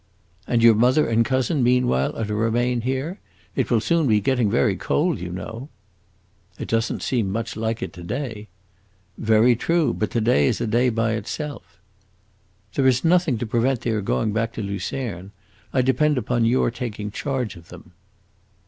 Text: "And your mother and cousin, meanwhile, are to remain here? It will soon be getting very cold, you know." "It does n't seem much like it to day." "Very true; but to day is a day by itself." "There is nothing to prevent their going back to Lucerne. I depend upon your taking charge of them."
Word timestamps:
"And 0.47 0.63
your 0.63 0.73
mother 0.73 1.07
and 1.07 1.23
cousin, 1.23 1.61
meanwhile, 1.61 2.15
are 2.15 2.25
to 2.25 2.33
remain 2.33 2.81
here? 2.81 3.19
It 3.55 3.69
will 3.69 3.79
soon 3.79 4.07
be 4.07 4.19
getting 4.19 4.49
very 4.49 4.75
cold, 4.75 5.19
you 5.19 5.29
know." 5.31 5.69
"It 6.57 6.69
does 6.69 6.91
n't 6.91 7.03
seem 7.03 7.29
much 7.31 7.55
like 7.55 7.83
it 7.83 7.93
to 7.93 8.03
day." 8.03 8.47
"Very 9.19 9.55
true; 9.55 9.93
but 9.93 10.09
to 10.09 10.19
day 10.19 10.47
is 10.47 10.59
a 10.59 10.65
day 10.65 10.89
by 10.89 11.11
itself." 11.11 11.77
"There 12.73 12.87
is 12.87 13.03
nothing 13.05 13.37
to 13.37 13.45
prevent 13.45 13.81
their 13.81 14.01
going 14.01 14.33
back 14.33 14.53
to 14.53 14.63
Lucerne. 14.63 15.33
I 15.71 15.83
depend 15.83 16.17
upon 16.17 16.45
your 16.45 16.71
taking 16.71 17.11
charge 17.11 17.55
of 17.55 17.67
them." 17.69 17.91